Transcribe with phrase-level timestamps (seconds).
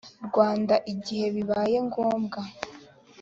[0.27, 2.39] rwanda igihe bibaye ngombwa